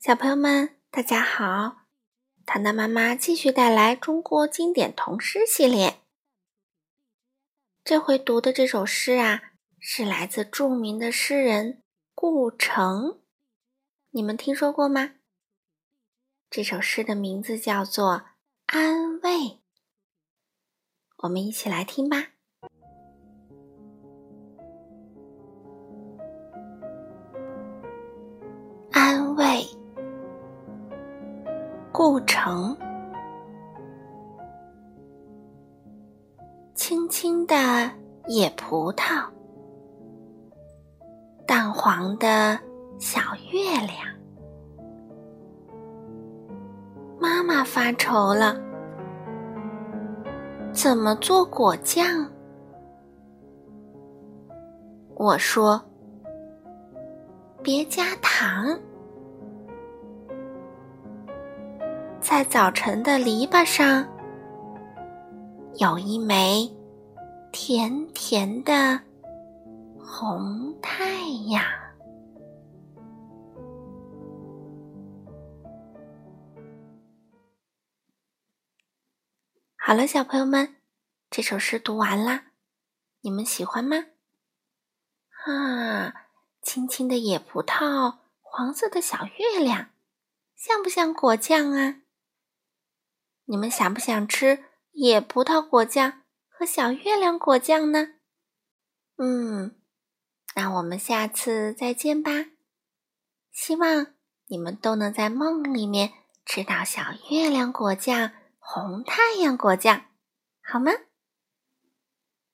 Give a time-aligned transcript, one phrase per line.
[0.00, 1.82] 小朋友们，大家好！
[2.46, 6.00] 糖糖妈妈继续带来中国经典童诗系列。
[7.84, 11.82] 这回读的这首诗啊，是来自著名的诗人
[12.14, 13.20] 顾城，
[14.12, 15.16] 你们听说过吗？
[16.48, 18.12] 这首诗的名字叫做
[18.64, 19.30] 《安慰》，
[21.18, 22.28] 我们一起来听吧。
[28.92, 29.29] 安。
[31.92, 32.76] 故城，
[36.74, 37.56] 青青的
[38.28, 39.24] 野葡萄，
[41.46, 42.56] 淡黄的
[42.98, 43.20] 小
[43.52, 43.98] 月亮。
[47.18, 48.56] 妈妈发愁了，
[50.72, 52.06] 怎么做果酱？
[55.16, 55.82] 我说，
[57.64, 58.78] 别加糖。
[62.30, 64.08] 在早晨的篱笆上，
[65.78, 66.72] 有一枚
[67.50, 69.00] 甜甜的
[69.98, 71.02] 红太
[71.48, 71.60] 阳。
[79.76, 80.76] 好了，小朋友们，
[81.28, 82.52] 这首诗读完啦，
[83.22, 83.96] 你们喜欢吗？
[85.46, 86.14] 啊，
[86.62, 89.88] 青青的野葡萄，黄色的小月亮，
[90.54, 92.02] 像不像果酱啊？
[93.50, 94.62] 你们想不想吃
[94.92, 98.10] 野葡萄果酱和小月亮果酱呢？
[99.16, 99.74] 嗯，
[100.54, 102.30] 那我们下次再见吧。
[103.50, 104.14] 希望
[104.46, 106.12] 你们都能在梦里面
[106.46, 110.04] 吃到小月亮果酱、红太阳果酱，
[110.62, 110.92] 好吗？